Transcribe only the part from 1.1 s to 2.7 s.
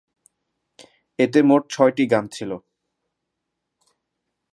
এতে মোট ছয়টি গান ছিল।